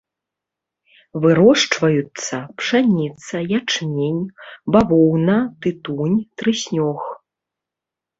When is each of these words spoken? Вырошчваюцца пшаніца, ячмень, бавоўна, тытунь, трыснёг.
Вырошчваюцца 1.23 2.37
пшаніца, 2.61 3.35
ячмень, 3.59 4.23
бавоўна, 4.77 5.37
тытунь, 5.67 6.17
трыснёг. 6.41 6.99